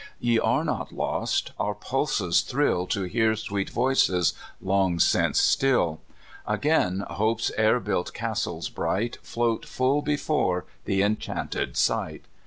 [0.19, 1.51] Ye are not lost!
[1.59, 6.01] Our pulses thrill To hear sweet voices long since still;
[6.47, 12.23] Again hope's air built castles bright Float full before the enchanted sight.